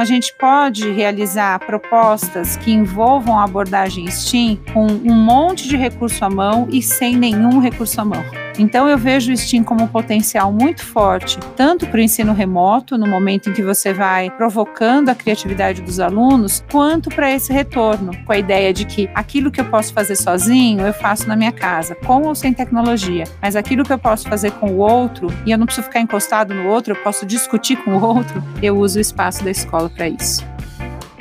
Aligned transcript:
a 0.00 0.04
gente 0.06 0.32
pode 0.32 0.90
realizar 0.90 1.58
propostas 1.58 2.56
que 2.56 2.72
envolvam 2.72 3.38
a 3.38 3.44
abordagem 3.44 4.10
STEAM 4.10 4.58
com 4.72 4.86
um 4.86 5.14
monte 5.14 5.68
de 5.68 5.76
recurso 5.76 6.24
à 6.24 6.30
mão 6.30 6.66
e 6.70 6.80
sem 6.80 7.14
nenhum 7.14 7.60
recurso 7.60 8.00
à 8.00 8.04
mão. 8.06 8.24
Então 8.58 8.88
eu 8.88 8.98
vejo 8.98 9.32
o 9.32 9.36
STEAM 9.36 9.62
como 9.62 9.84
um 9.84 9.86
potencial 9.86 10.52
muito 10.52 10.84
forte, 10.84 11.38
tanto 11.56 11.86
para 11.86 11.98
o 11.98 12.00
ensino 12.00 12.32
remoto, 12.32 12.98
no 12.98 13.06
momento 13.06 13.48
em 13.48 13.52
que 13.52 13.62
você 13.62 13.92
vai 13.92 14.30
provocando 14.30 15.08
a 15.08 15.14
criatividade 15.14 15.80
dos 15.82 16.00
alunos, 16.00 16.64
quanto 16.70 17.08
para 17.10 17.30
esse 17.30 17.52
retorno, 17.52 18.12
com 18.24 18.32
a 18.32 18.38
ideia 18.38 18.72
de 18.72 18.84
que 18.84 19.08
aquilo 19.14 19.50
que 19.50 19.60
eu 19.60 19.64
posso 19.64 19.92
fazer 19.92 20.16
sozinho, 20.16 20.86
eu 20.86 20.92
faço 20.92 21.28
na 21.28 21.36
minha 21.36 21.52
casa, 21.52 21.94
com 21.94 22.22
ou 22.22 22.34
sem 22.34 22.52
tecnologia, 22.52 23.24
mas 23.40 23.56
aquilo 23.56 23.84
que 23.84 23.92
eu 23.92 23.98
posso 23.98 24.28
fazer 24.28 24.50
com 24.52 24.72
o 24.72 24.78
outro, 24.78 25.28
e 25.46 25.50
eu 25.50 25.58
não 25.58 25.66
preciso 25.66 25.86
ficar 25.86 26.00
encostado 26.00 26.54
no 26.54 26.68
outro, 26.68 26.92
eu 26.92 27.02
posso 27.02 27.24
discutir 27.24 27.76
com 27.76 27.92
o 27.96 28.02
outro, 28.02 28.42
eu 28.62 28.76
uso 28.76 28.98
o 28.98 29.00
espaço 29.00 29.42
da 29.44 29.50
escola 29.50 29.88
para 29.88 30.08
isso. 30.08 30.44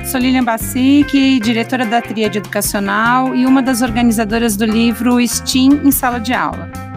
Sou 0.06 0.20
Lilian 0.20 0.44
Bassic, 0.44 1.40
diretora 1.40 1.86
da 1.86 2.02
Tríade 2.02 2.40
Educacional 2.40 3.36
e 3.36 3.46
uma 3.46 3.62
das 3.62 3.82
organizadoras 3.82 4.56
do 4.56 4.66
livro 4.66 5.20
STEAM 5.20 5.82
em 5.84 5.92
Sala 5.92 6.20
de 6.20 6.34
Aula. 6.34 6.89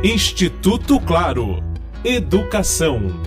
Instituto 0.00 1.00
Claro. 1.00 1.60
Educação. 2.04 3.20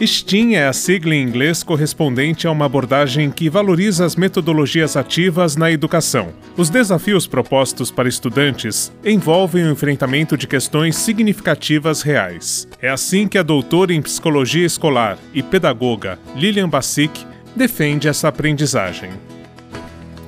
STEAM 0.00 0.54
é 0.54 0.66
a 0.66 0.72
sigla 0.72 1.14
em 1.14 1.22
inglês 1.22 1.62
correspondente 1.62 2.46
a 2.46 2.50
uma 2.50 2.64
abordagem 2.64 3.30
que 3.30 3.50
valoriza 3.50 4.06
as 4.06 4.16
metodologias 4.16 4.96
ativas 4.96 5.56
na 5.56 5.70
educação. 5.70 6.32
Os 6.56 6.70
desafios 6.70 7.26
propostos 7.26 7.90
para 7.90 8.08
estudantes 8.08 8.90
envolvem 9.04 9.64
o 9.64 9.72
enfrentamento 9.72 10.38
de 10.38 10.46
questões 10.46 10.96
significativas 10.96 12.00
reais. 12.00 12.66
É 12.80 12.88
assim 12.88 13.28
que 13.28 13.36
a 13.36 13.42
doutora 13.42 13.92
em 13.92 14.00
psicologia 14.00 14.64
escolar 14.64 15.18
e 15.34 15.42
pedagoga 15.42 16.18
Lilian 16.34 16.70
Bassic 16.70 17.26
defende 17.54 18.08
essa 18.08 18.28
aprendizagem. 18.28 19.10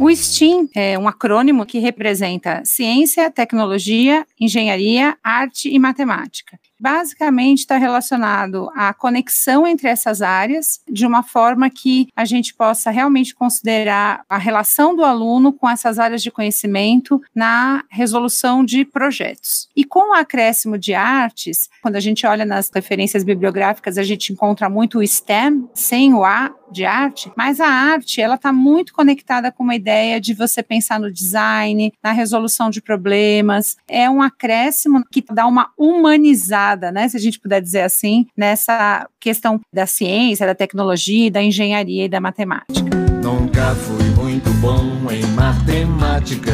O 0.04 0.10
STEAM 0.10 0.68
é 0.74 0.98
um 0.98 1.06
acrônimo 1.06 1.64
que 1.64 1.78
representa 1.78 2.60
ciência, 2.64 3.30
tecnologia, 3.30 4.26
engenharia, 4.40 5.16
arte 5.22 5.68
e 5.68 5.78
matemática 5.78 6.58
basicamente 6.82 7.60
está 7.60 7.76
relacionado 7.76 8.68
à 8.74 8.92
conexão 8.92 9.64
entre 9.64 9.86
essas 9.86 10.20
áreas, 10.20 10.80
de 10.90 11.06
uma 11.06 11.22
forma 11.22 11.70
que 11.70 12.08
a 12.16 12.24
gente 12.24 12.52
possa 12.52 12.90
realmente 12.90 13.36
considerar 13.36 14.24
a 14.28 14.36
relação 14.36 14.96
do 14.96 15.04
aluno 15.04 15.52
com 15.52 15.70
essas 15.70 16.00
áreas 16.00 16.24
de 16.24 16.30
conhecimento 16.32 17.22
na 17.32 17.84
resolução 17.88 18.64
de 18.64 18.84
projetos. 18.84 19.68
E 19.76 19.84
com 19.84 20.10
o 20.10 20.14
acréscimo 20.14 20.76
de 20.76 20.92
artes, 20.92 21.70
quando 21.80 21.94
a 21.94 22.00
gente 22.00 22.26
olha 22.26 22.44
nas 22.44 22.68
referências 22.74 23.22
bibliográficas, 23.22 23.96
a 23.96 24.02
gente 24.02 24.32
encontra 24.32 24.68
muito 24.68 24.98
o 24.98 25.06
STEM, 25.06 25.68
sem 25.72 26.12
o 26.12 26.24
A 26.24 26.52
de 26.72 26.84
arte, 26.86 27.30
mas 27.36 27.60
a 27.60 27.68
arte 27.68 28.20
ela 28.20 28.36
está 28.36 28.50
muito 28.50 28.94
conectada 28.94 29.52
com 29.52 29.62
uma 29.62 29.76
ideia 29.76 30.18
de 30.18 30.32
você 30.32 30.62
pensar 30.62 30.98
no 30.98 31.12
design, 31.12 31.92
na 32.02 32.12
resolução 32.12 32.70
de 32.70 32.80
problemas. 32.80 33.76
É 33.86 34.08
um 34.08 34.22
acréscimo 34.22 35.04
que 35.10 35.22
dá 35.30 35.46
uma 35.46 35.70
humanizada 35.76 36.71
né, 36.76 37.08
se 37.08 37.16
a 37.16 37.20
gente 37.20 37.38
puder 37.38 37.60
dizer 37.60 37.82
assim, 37.82 38.26
nessa 38.36 39.06
questão 39.20 39.60
da 39.72 39.86
ciência, 39.86 40.46
da 40.46 40.54
tecnologia, 40.54 41.30
da 41.30 41.42
engenharia 41.42 42.04
e 42.04 42.08
da 42.08 42.20
matemática. 42.20 42.90
Nunca 43.22 43.74
fui 43.74 44.04
muito 44.22 44.50
bom 44.60 45.10
em 45.10 45.24
matemática, 45.34 46.52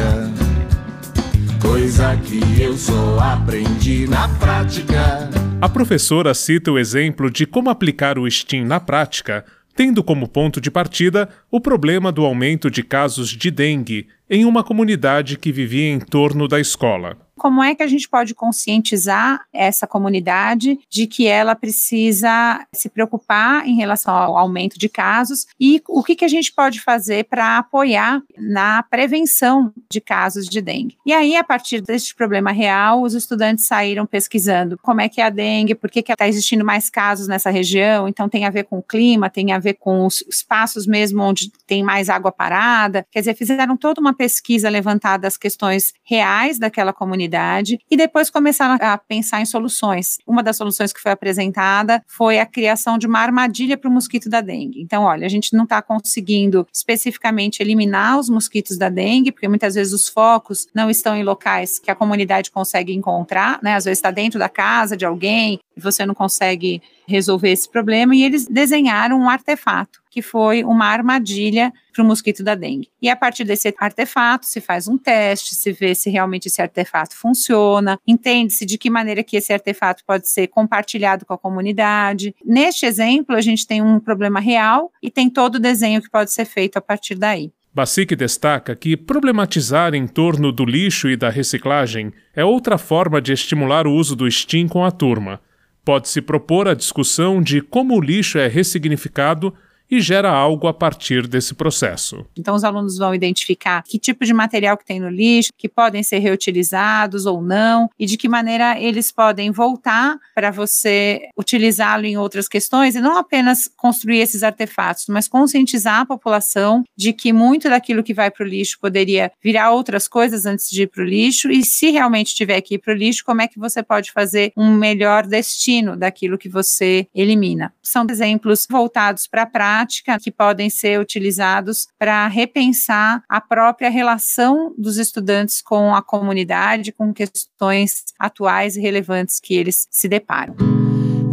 coisa 1.61 2.15
que 2.17 2.61
eu 2.61 2.77
só 2.77 3.19
aprendi 3.19 4.07
na 4.07 4.27
prática. 4.37 5.29
A 5.61 5.67
professora 5.67 6.33
cita 6.33 6.71
o 6.71 6.79
exemplo 6.79 7.29
de 7.29 7.45
como 7.45 7.69
aplicar 7.69 8.17
o 8.17 8.29
STEAM 8.29 8.65
na 8.65 8.79
prática, 8.79 9.43
tendo 9.75 10.03
como 10.03 10.27
ponto 10.27 10.61
de 10.61 10.69
partida 10.69 11.29
o 11.49 11.59
problema 11.59 12.11
do 12.11 12.25
aumento 12.25 12.69
de 12.69 12.83
casos 12.83 13.29
de 13.29 13.49
dengue 13.49 14.07
em 14.29 14.45
uma 14.45 14.63
comunidade 14.63 15.37
que 15.37 15.51
vivia 15.51 15.91
em 15.91 15.99
torno 15.99 16.47
da 16.47 16.59
escola 16.59 17.17
como 17.39 17.63
é 17.63 17.73
que 17.73 17.81
a 17.81 17.87
gente 17.87 18.07
pode 18.07 18.35
conscientizar 18.35 19.41
essa 19.51 19.87
comunidade 19.87 20.77
de 20.89 21.07
que 21.07 21.25
ela 21.25 21.55
precisa 21.55 22.67
se 22.71 22.89
preocupar 22.89 23.65
em 23.65 23.75
relação 23.75 24.13
ao 24.13 24.37
aumento 24.37 24.77
de 24.77 24.89
casos 24.89 25.47
e 25.59 25.81
o 25.87 26.03
que, 26.03 26.15
que 26.15 26.25
a 26.25 26.27
gente 26.27 26.51
pode 26.51 26.81
fazer 26.81 27.23
para 27.23 27.57
apoiar 27.57 28.21
na 28.37 28.83
prevenção 28.83 29.73
de 29.89 30.01
casos 30.01 30.47
de 30.47 30.61
dengue. 30.61 30.97
E 31.05 31.13
aí, 31.13 31.35
a 31.37 31.43
partir 31.43 31.81
deste 31.81 32.13
problema 32.13 32.51
real, 32.51 33.01
os 33.01 33.13
estudantes 33.13 33.65
saíram 33.65 34.05
pesquisando 34.05 34.77
como 34.81 34.99
é 34.99 35.07
que 35.07 35.21
é 35.21 35.25
a 35.25 35.29
dengue, 35.29 35.75
por 35.75 35.89
que 35.89 35.99
está 35.99 36.27
existindo 36.27 36.65
mais 36.65 36.89
casos 36.89 37.27
nessa 37.27 37.49
região, 37.49 38.07
então 38.07 38.27
tem 38.27 38.45
a 38.45 38.49
ver 38.49 38.65
com 38.65 38.79
o 38.79 38.83
clima, 38.83 39.29
tem 39.29 39.53
a 39.53 39.59
ver 39.59 39.75
com 39.75 40.05
os 40.05 40.23
espaços 40.29 40.85
mesmo 40.85 41.23
onde 41.23 41.49
tem 41.65 41.81
mais 41.81 42.09
água 42.09 42.31
parada, 42.31 43.05
quer 43.09 43.19
dizer, 43.19 43.35
fizeram 43.35 43.77
toda 43.77 44.01
uma 44.01 44.13
pesquisa 44.13 44.69
levantada 44.69 45.25
as 45.25 45.37
questões 45.37 45.93
reais 46.03 46.59
daquela 46.59 46.91
comunidade 46.91 47.28
comunidade 47.29 47.79
e 47.89 47.95
depois 47.95 48.29
começaram 48.29 48.77
a 48.81 48.97
pensar 48.97 49.41
em 49.41 49.45
soluções. 49.45 50.17
Uma 50.25 50.41
das 50.41 50.57
soluções 50.57 50.91
que 50.91 50.99
foi 50.99 51.11
apresentada 51.11 52.03
foi 52.07 52.39
a 52.39 52.45
criação 52.45 52.97
de 52.97 53.05
uma 53.05 53.19
armadilha 53.19 53.77
para 53.77 53.89
o 53.89 53.93
mosquito 53.93 54.29
da 54.29 54.41
dengue. 54.41 54.81
Então, 54.81 55.03
olha, 55.03 55.25
a 55.25 55.29
gente 55.29 55.53
não 55.53 55.63
está 55.63 55.81
conseguindo 55.81 56.67
especificamente 56.73 57.61
eliminar 57.61 58.19
os 58.19 58.29
mosquitos 58.29 58.77
da 58.77 58.89
dengue, 58.89 59.31
porque 59.31 59.47
muitas 59.47 59.75
vezes 59.75 59.93
os 59.93 60.07
focos 60.07 60.67
não 60.73 60.89
estão 60.89 61.15
em 61.15 61.23
locais 61.23 61.79
que 61.79 61.91
a 61.91 61.95
comunidade 61.95 62.51
consegue 62.51 62.93
encontrar, 62.93 63.59
né? 63.61 63.75
Às 63.75 63.85
vezes 63.85 63.99
está 63.99 64.11
dentro 64.11 64.39
da 64.39 64.49
casa 64.49 64.97
de 64.97 65.05
alguém 65.05 65.59
você 65.79 66.05
não 66.05 66.13
consegue 66.13 66.81
resolver 67.07 67.49
esse 67.49 67.69
problema. 67.69 68.15
E 68.15 68.23
eles 68.23 68.47
desenharam 68.47 69.19
um 69.19 69.29
artefato 69.29 69.99
que 70.09 70.21
foi 70.21 70.63
uma 70.63 70.85
armadilha 70.85 71.71
para 71.93 72.03
o 72.03 72.05
mosquito 72.05 72.43
da 72.43 72.55
dengue. 72.55 72.89
E 73.01 73.09
a 73.09 73.15
partir 73.15 73.43
desse 73.43 73.73
artefato 73.77 74.45
se 74.45 74.59
faz 74.59 74.87
um 74.87 74.97
teste, 74.97 75.55
se 75.55 75.71
vê 75.71 75.93
se 75.93 76.09
realmente 76.09 76.47
esse 76.47 76.61
artefato 76.61 77.15
funciona, 77.15 77.99
entende-se 78.07 78.65
de 78.65 78.77
que 78.77 78.89
maneira 78.89 79.23
que 79.23 79.37
esse 79.37 79.53
artefato 79.53 80.03
pode 80.05 80.27
ser 80.27 80.47
compartilhado 80.47 81.25
com 81.25 81.33
a 81.33 81.37
comunidade. 81.37 82.33
Neste 82.43 82.85
exemplo, 82.85 83.35
a 83.35 83.41
gente 83.41 83.67
tem 83.67 83.81
um 83.81 83.99
problema 83.99 84.39
real 84.39 84.91
e 85.01 85.11
tem 85.11 85.29
todo 85.29 85.55
o 85.55 85.59
desenho 85.59 86.01
que 86.01 86.09
pode 86.09 86.31
ser 86.31 86.45
feito 86.45 86.77
a 86.77 86.81
partir 86.81 87.15
daí. 87.15 87.51
Basic 87.71 88.15
destaca 88.15 88.75
que 88.75 88.97
problematizar 88.97 89.93
em 89.93 90.07
torno 90.07 90.51
do 90.51 90.65
lixo 90.65 91.07
e 91.07 91.15
da 91.15 91.29
reciclagem 91.29 92.11
é 92.35 92.43
outra 92.43 92.79
forma 92.79 93.21
de 93.21 93.31
estimular 93.31 93.85
o 93.85 93.93
uso 93.93 94.15
do 94.15 94.29
STEAM 94.29 94.67
com 94.67 94.83
a 94.83 94.89
turma. 94.89 95.39
Pode-se 95.89 96.21
propor 96.21 96.67
a 96.67 96.75
discussão 96.75 97.41
de 97.41 97.61
como 97.61 97.97
o 97.97 97.99
lixo 97.99 98.37
é 98.37 98.47
ressignificado 98.47 99.51
e 99.89 99.99
gera 99.99 100.29
algo 100.29 100.67
a 100.67 100.73
partir 100.73 101.27
desse 101.27 101.53
processo. 101.53 102.25
Então, 102.37 102.55
os 102.55 102.63
alunos 102.63 102.97
vão 102.97 103.13
identificar 103.15 103.83
que 103.83 103.97
tipo 103.97 104.25
de 104.25 104.33
material 104.33 104.77
que 104.77 104.85
tem 104.85 104.99
no 104.99 105.09
lixo, 105.09 105.51
que 105.57 105.67
podem 105.67 106.03
ser 106.03 106.19
reutilizados 106.19 107.25
ou 107.25 107.41
não, 107.41 107.89
e 107.97 108.05
de 108.05 108.17
que 108.17 108.29
maneira 108.29 108.79
eles 108.79 109.11
podem 109.11 109.51
voltar 109.51 110.17
para 110.35 110.51
você 110.51 111.29
utilizá-lo 111.37 112.05
em 112.05 112.17
outras 112.17 112.47
questões, 112.47 112.95
e 112.95 113.01
não 113.01 113.17
apenas 113.17 113.69
construir 113.75 114.19
esses 114.19 114.43
artefatos, 114.43 115.05
mas 115.07 115.27
conscientizar 115.27 116.01
a 116.01 116.05
população 116.05 116.83
de 116.95 117.13
que 117.13 117.33
muito 117.33 117.69
daquilo 117.69 118.03
que 118.03 118.13
vai 118.13 118.29
para 118.29 118.45
o 118.45 118.47
lixo 118.47 118.77
poderia 118.79 119.31
virar 119.43 119.71
outras 119.71 120.07
coisas 120.07 120.45
antes 120.45 120.69
de 120.69 120.83
ir 120.83 120.87
para 120.87 121.03
o 121.03 121.05
lixo, 121.05 121.49
e 121.49 121.63
se 121.63 121.89
realmente 121.89 122.35
tiver 122.35 122.61
que 122.61 122.75
ir 122.75 122.79
para 122.79 122.93
o 122.93 122.97
lixo, 122.97 123.25
como 123.25 123.41
é 123.41 123.47
que 123.47 123.59
você 123.59 123.81
pode 123.81 124.11
fazer 124.11 124.51
um 124.55 124.73
melhor 124.73 125.25
destino 125.25 125.97
daquilo 125.97 126.37
que 126.37 126.49
você 126.49 127.07
elimina. 127.13 127.73
São 127.81 128.05
exemplos 128.09 128.67
voltados 128.69 129.25
para 129.27 129.43
a 129.43 129.45
prática 129.45 129.78
prática 129.79 130.19
que 130.19 130.31
podem 130.31 130.69
ser 130.69 130.99
utilizados 130.99 131.87
para 131.97 132.27
repensar 132.27 133.23
a 133.29 133.39
própria 133.39 133.89
relação 133.89 134.73
dos 134.77 134.97
estudantes 134.97 135.61
com 135.61 135.95
a 135.95 136.01
comunidade, 136.01 136.91
com 136.91 137.13
questões 137.13 138.03
atuais 138.19 138.75
e 138.75 138.81
relevantes 138.81 139.39
que 139.39 139.53
eles 139.53 139.87
se 139.89 140.09
deparam. 140.09 140.55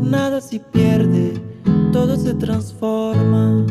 Nada 0.00 0.40
se 0.40 0.60
perde, 0.60 1.32
todo 1.92 2.16
se 2.16 2.34
transforma. 2.34 3.66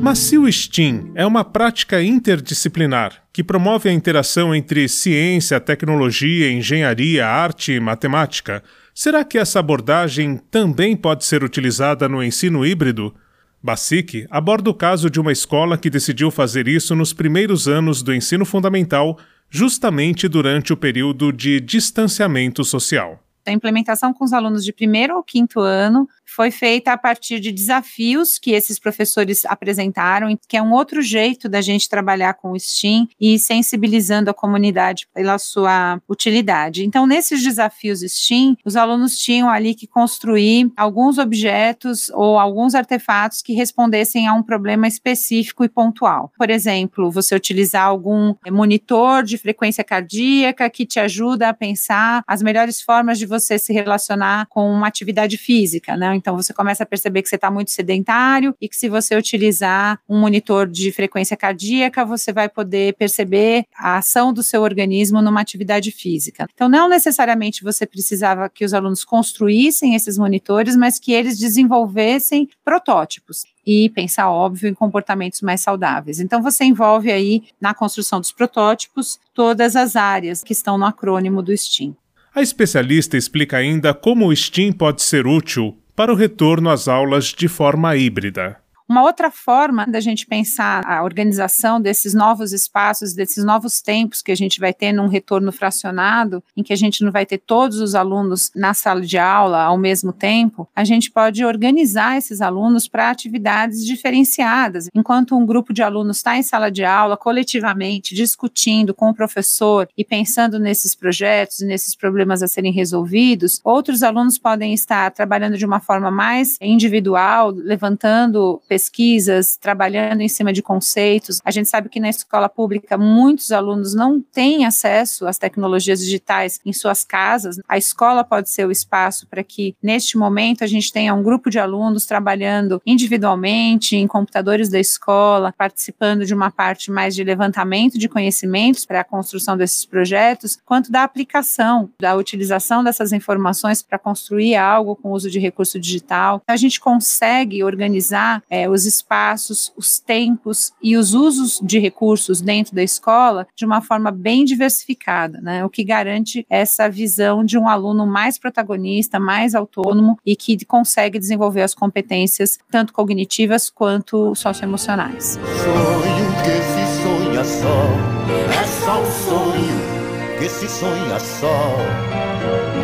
Mas 0.00 0.18
se 0.18 0.38
o 0.38 0.50
STEAM 0.50 1.12
é 1.14 1.26
uma 1.26 1.44
prática 1.44 2.02
interdisciplinar 2.02 3.22
que 3.32 3.44
promove 3.44 3.88
a 3.88 3.92
interação 3.92 4.54
entre 4.54 4.88
ciência, 4.88 5.60
tecnologia, 5.60 6.50
engenharia, 6.50 7.26
arte 7.26 7.72
e 7.72 7.80
matemática, 7.80 8.62
Será 9.00 9.24
que 9.24 9.38
essa 9.38 9.60
abordagem 9.60 10.38
também 10.50 10.96
pode 10.96 11.24
ser 11.24 11.44
utilizada 11.44 12.08
no 12.08 12.20
ensino 12.20 12.66
híbrido? 12.66 13.14
Basic 13.62 14.26
aborda 14.28 14.70
o 14.70 14.74
caso 14.74 15.08
de 15.08 15.20
uma 15.20 15.30
escola 15.30 15.78
que 15.78 15.88
decidiu 15.88 16.32
fazer 16.32 16.66
isso 16.66 16.96
nos 16.96 17.12
primeiros 17.12 17.68
anos 17.68 18.02
do 18.02 18.12
ensino 18.12 18.44
fundamental, 18.44 19.16
justamente 19.48 20.26
durante 20.26 20.72
o 20.72 20.76
período 20.76 21.32
de 21.32 21.60
distanciamento 21.60 22.64
social. 22.64 23.22
A 23.46 23.52
implementação 23.52 24.12
com 24.12 24.24
os 24.24 24.32
alunos 24.32 24.64
de 24.64 24.72
primeiro 24.72 25.14
ao 25.14 25.22
quinto 25.22 25.60
ano 25.60 26.08
foi 26.28 26.50
feita 26.50 26.92
a 26.92 26.98
partir 26.98 27.40
de 27.40 27.50
desafios 27.50 28.38
que 28.38 28.52
esses 28.52 28.78
professores 28.78 29.44
apresentaram, 29.46 30.38
que 30.46 30.56
é 30.56 30.62
um 30.62 30.72
outro 30.72 31.00
jeito 31.00 31.48
da 31.48 31.60
gente 31.60 31.88
trabalhar 31.88 32.34
com 32.34 32.52
o 32.52 32.60
STEAM 32.60 33.08
e 33.20 33.38
sensibilizando 33.38 34.30
a 34.30 34.34
comunidade 34.34 35.08
pela 35.14 35.38
sua 35.38 36.00
utilidade. 36.08 36.84
Então, 36.84 37.06
nesses 37.06 37.42
desafios 37.42 38.00
STEAM, 38.00 38.56
os 38.64 38.76
alunos 38.76 39.18
tinham 39.18 39.48
ali 39.48 39.74
que 39.74 39.86
construir 39.86 40.70
alguns 40.76 41.18
objetos 41.18 42.10
ou 42.10 42.38
alguns 42.38 42.74
artefatos 42.74 43.40
que 43.40 43.54
respondessem 43.54 44.26
a 44.26 44.34
um 44.34 44.42
problema 44.42 44.86
específico 44.86 45.64
e 45.64 45.68
pontual. 45.68 46.30
Por 46.36 46.50
exemplo, 46.50 47.10
você 47.10 47.34
utilizar 47.34 47.84
algum 47.84 48.34
monitor 48.50 49.22
de 49.22 49.38
frequência 49.38 49.82
cardíaca 49.82 50.68
que 50.68 50.84
te 50.84 51.00
ajuda 51.00 51.48
a 51.48 51.54
pensar 51.54 52.22
as 52.26 52.42
melhores 52.42 52.82
formas 52.82 53.18
de 53.18 53.26
você 53.26 53.58
se 53.58 53.72
relacionar 53.72 54.46
com 54.48 54.70
uma 54.70 54.86
atividade 54.86 55.38
física, 55.38 55.96
né? 55.96 56.17
Então 56.18 56.36
você 56.36 56.52
começa 56.52 56.82
a 56.82 56.86
perceber 56.86 57.22
que 57.22 57.28
você 57.28 57.36
está 57.36 57.50
muito 57.50 57.70
sedentário 57.70 58.54
e 58.60 58.68
que 58.68 58.76
se 58.76 58.88
você 58.88 59.16
utilizar 59.16 59.98
um 60.08 60.20
monitor 60.20 60.66
de 60.66 60.92
frequência 60.92 61.36
cardíaca, 61.36 62.04
você 62.04 62.32
vai 62.32 62.48
poder 62.48 62.94
perceber 62.94 63.64
a 63.74 63.96
ação 63.96 64.32
do 64.32 64.42
seu 64.42 64.62
organismo 64.62 65.22
numa 65.22 65.40
atividade 65.40 65.90
física. 65.90 66.46
Então 66.52 66.68
não 66.68 66.88
necessariamente 66.88 67.64
você 67.64 67.86
precisava 67.86 68.48
que 68.48 68.64
os 68.64 68.74
alunos 68.74 69.04
construíssem 69.04 69.94
esses 69.94 70.18
monitores, 70.18 70.76
mas 70.76 70.98
que 70.98 71.12
eles 71.12 71.38
desenvolvessem 71.38 72.48
protótipos 72.64 73.44
e 73.66 73.90
pensar, 73.90 74.30
óbvio, 74.30 74.68
em 74.68 74.72
comportamentos 74.72 75.42
mais 75.42 75.60
saudáveis. 75.60 76.20
Então, 76.20 76.42
você 76.42 76.64
envolve 76.64 77.12
aí 77.12 77.42
na 77.60 77.74
construção 77.74 78.18
dos 78.18 78.32
protótipos 78.32 79.18
todas 79.34 79.76
as 79.76 79.94
áreas 79.94 80.42
que 80.42 80.54
estão 80.54 80.78
no 80.78 80.86
acrônimo 80.86 81.42
do 81.42 81.54
STEAM. 81.54 81.94
A 82.34 82.40
especialista 82.40 83.16
explica 83.16 83.58
ainda 83.58 83.92
como 83.92 84.26
o 84.26 84.34
STEAM 84.34 84.72
pode 84.72 85.02
ser 85.02 85.26
útil 85.26 85.76
para 85.98 86.12
o 86.12 86.14
retorno 86.14 86.70
às 86.70 86.86
aulas 86.86 87.34
de 87.36 87.48
forma 87.48 87.96
híbrida. 87.96 88.56
Uma 88.88 89.02
outra 89.02 89.30
forma 89.30 89.84
da 89.86 90.00
gente 90.00 90.26
pensar 90.26 90.82
a 90.86 91.04
organização 91.04 91.78
desses 91.78 92.14
novos 92.14 92.54
espaços, 92.54 93.12
desses 93.12 93.44
novos 93.44 93.82
tempos 93.82 94.22
que 94.22 94.32
a 94.32 94.34
gente 94.34 94.58
vai 94.58 94.72
ter 94.72 94.92
num 94.92 95.08
retorno 95.08 95.52
fracionado, 95.52 96.42
em 96.56 96.62
que 96.62 96.72
a 96.72 96.76
gente 96.76 97.04
não 97.04 97.12
vai 97.12 97.26
ter 97.26 97.36
todos 97.36 97.80
os 97.80 97.94
alunos 97.94 98.50
na 98.56 98.72
sala 98.72 99.02
de 99.02 99.18
aula 99.18 99.62
ao 99.62 99.76
mesmo 99.76 100.10
tempo, 100.10 100.66
a 100.74 100.84
gente 100.84 101.10
pode 101.10 101.44
organizar 101.44 102.16
esses 102.16 102.40
alunos 102.40 102.88
para 102.88 103.10
atividades 103.10 103.84
diferenciadas. 103.84 104.88
Enquanto 104.94 105.36
um 105.36 105.44
grupo 105.44 105.74
de 105.74 105.82
alunos 105.82 106.16
está 106.16 106.38
em 106.38 106.42
sala 106.42 106.70
de 106.70 106.82
aula, 106.82 107.14
coletivamente, 107.14 108.14
discutindo 108.14 108.94
com 108.94 109.10
o 109.10 109.14
professor 109.14 109.86
e 109.98 110.02
pensando 110.04 110.58
nesses 110.58 110.94
projetos, 110.94 111.60
nesses 111.60 111.94
problemas 111.94 112.42
a 112.42 112.48
serem 112.48 112.72
resolvidos, 112.72 113.60
outros 113.62 114.02
alunos 114.02 114.38
podem 114.38 114.72
estar 114.72 115.10
trabalhando 115.10 115.58
de 115.58 115.66
uma 115.66 115.78
forma 115.78 116.10
mais 116.10 116.56
individual, 116.58 117.50
levantando 117.50 118.62
pesquisas, 118.78 119.56
trabalhando 119.56 120.20
em 120.20 120.28
cima 120.28 120.52
de 120.52 120.62
conceitos. 120.62 121.40
A 121.44 121.50
gente 121.50 121.68
sabe 121.68 121.88
que 121.88 121.98
na 121.98 122.08
escola 122.08 122.48
pública 122.48 122.96
muitos 122.96 123.50
alunos 123.50 123.92
não 123.92 124.20
têm 124.20 124.64
acesso 124.64 125.26
às 125.26 125.36
tecnologias 125.36 125.98
digitais 125.98 126.60
em 126.64 126.72
suas 126.72 127.02
casas. 127.02 127.58
A 127.68 127.76
escola 127.76 128.22
pode 128.22 128.48
ser 128.50 128.66
o 128.66 128.70
espaço 128.70 129.26
para 129.26 129.42
que, 129.42 129.74
neste 129.82 130.16
momento, 130.16 130.62
a 130.62 130.66
gente 130.68 130.92
tenha 130.92 131.12
um 131.12 131.24
grupo 131.24 131.50
de 131.50 131.58
alunos 131.58 132.06
trabalhando 132.06 132.80
individualmente 132.86 133.96
em 133.96 134.06
computadores 134.06 134.68
da 134.68 134.78
escola, 134.78 135.52
participando 135.52 136.24
de 136.24 136.32
uma 136.32 136.50
parte 136.50 136.92
mais 136.92 137.16
de 137.16 137.24
levantamento 137.24 137.98
de 137.98 138.08
conhecimentos 138.08 138.86
para 138.86 139.00
a 139.00 139.04
construção 139.04 139.56
desses 139.56 139.84
projetos, 139.84 140.56
quanto 140.64 140.92
da 140.92 141.02
aplicação, 141.02 141.90
da 142.00 142.14
utilização 142.14 142.84
dessas 142.84 143.12
informações 143.12 143.82
para 143.82 143.98
construir 143.98 144.54
algo 144.54 144.94
com 144.94 145.08
o 145.08 145.14
uso 145.14 145.28
de 145.28 145.40
recurso 145.40 145.80
digital. 145.80 146.40
A 146.46 146.56
gente 146.56 146.78
consegue 146.78 147.64
organizar 147.64 148.42
é, 148.48 148.67
os 148.68 148.86
espaços, 148.86 149.72
os 149.76 149.98
tempos 149.98 150.72
e 150.82 150.96
os 150.96 151.14
usos 151.14 151.60
de 151.62 151.78
recursos 151.78 152.40
dentro 152.40 152.74
da 152.74 152.82
escola 152.82 153.46
de 153.54 153.64
uma 153.64 153.80
forma 153.80 154.10
bem 154.10 154.44
diversificada, 154.44 155.40
né? 155.40 155.64
O 155.64 155.70
que 155.70 155.84
garante 155.84 156.46
essa 156.48 156.88
visão 156.88 157.44
de 157.44 157.58
um 157.58 157.68
aluno 157.68 158.06
mais 158.06 158.38
protagonista, 158.38 159.18
mais 159.18 159.54
autônomo 159.54 160.18
e 160.24 160.36
que 160.36 160.64
consegue 160.64 161.18
desenvolver 161.18 161.62
as 161.62 161.74
competências 161.74 162.58
tanto 162.70 162.92
cognitivas 162.92 163.70
quanto 163.70 164.34
socioemocionais. 164.34 165.38
Sonho 165.62 166.28
que 166.44 166.62
se 166.62 166.84
sonha 167.02 167.44
só, 167.44 168.18
é 168.52 168.64
só 168.84 169.00
um 169.00 169.10
sonho 169.28 169.98
que 170.38 170.48
se 170.48 170.68
sonha 170.68 171.18
só, 171.18 171.76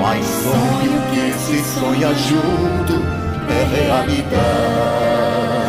mas 0.01 0.25
sonho 0.27 0.93
que 1.13 1.33
se 1.39 1.63
sonha 1.79 2.13
junto 2.15 2.95
é 3.49 3.65
realidade. 3.85 5.64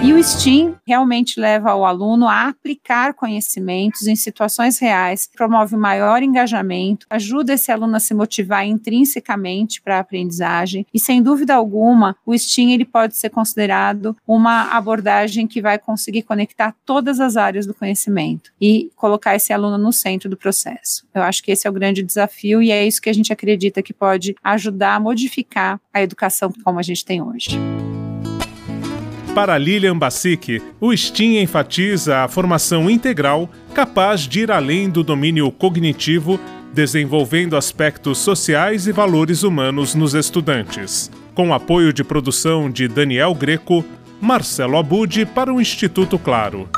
E 0.00 0.12
o 0.14 0.22
STEAM 0.22 0.76
realmente 0.86 1.40
leva 1.40 1.74
o 1.74 1.84
aluno 1.84 2.28
a 2.28 2.48
aplicar 2.48 3.12
conhecimentos 3.14 4.06
em 4.06 4.14
situações 4.14 4.78
reais, 4.78 5.28
promove 5.36 5.76
maior 5.76 6.22
engajamento, 6.22 7.04
ajuda 7.10 7.52
esse 7.52 7.72
aluno 7.72 7.96
a 7.96 8.00
se 8.00 8.14
motivar 8.14 8.64
intrinsecamente 8.64 9.82
para 9.82 9.96
a 9.96 10.00
aprendizagem 10.00 10.86
e, 10.94 11.00
sem 11.00 11.20
dúvida 11.20 11.54
alguma, 11.54 12.16
o 12.24 12.32
STEAM 12.32 12.72
ele 12.72 12.84
pode 12.84 13.16
ser 13.16 13.28
considerado 13.28 14.16
uma 14.26 14.70
abordagem 14.70 15.48
que 15.48 15.60
vai 15.60 15.78
conseguir 15.78 16.22
conectar 16.22 16.74
todas 16.86 17.18
as 17.18 17.36
áreas 17.36 17.66
do 17.66 17.74
conhecimento 17.74 18.52
e 18.60 18.90
colocar 18.94 19.34
esse 19.34 19.52
aluno 19.52 19.76
no 19.76 19.92
centro 19.92 20.30
do 20.30 20.36
processo. 20.36 21.06
Eu 21.12 21.22
acho 21.22 21.42
que 21.42 21.50
esse 21.50 21.66
é 21.66 21.70
o 21.70 21.74
grande 21.74 22.04
desafio 22.04 22.62
e 22.62 22.70
é 22.70 22.86
isso 22.86 23.02
que 23.02 23.10
a 23.10 23.14
gente 23.14 23.32
acredita 23.32 23.82
que 23.82 23.92
pode 23.92 24.36
ajudar 24.44 24.94
a 24.94 25.00
modificar 25.00 25.80
a 25.92 26.00
educação 26.00 26.52
como 26.64 26.78
a 26.78 26.82
gente 26.82 27.04
tem 27.04 27.20
hoje. 27.20 27.58
Para 29.38 29.56
Lilian 29.56 29.96
Bassic, 29.96 30.60
o 30.80 30.92
STEAM 30.92 31.40
enfatiza 31.40 32.24
a 32.24 32.28
formação 32.28 32.90
integral 32.90 33.48
capaz 33.72 34.22
de 34.22 34.40
ir 34.40 34.50
além 34.50 34.90
do 34.90 35.04
domínio 35.04 35.48
cognitivo, 35.52 36.40
desenvolvendo 36.74 37.56
aspectos 37.56 38.18
sociais 38.18 38.88
e 38.88 38.92
valores 38.92 39.44
humanos 39.44 39.94
nos 39.94 40.12
estudantes. 40.14 41.08
Com 41.36 41.54
apoio 41.54 41.92
de 41.92 42.02
produção 42.02 42.68
de 42.68 42.88
Daniel 42.88 43.32
Greco, 43.32 43.84
Marcelo 44.20 44.76
Abud 44.76 45.24
para 45.26 45.54
o 45.54 45.60
Instituto 45.60 46.18
Claro. 46.18 46.68